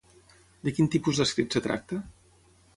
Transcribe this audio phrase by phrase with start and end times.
[0.69, 2.03] De quin tipus d'escrit es tracta?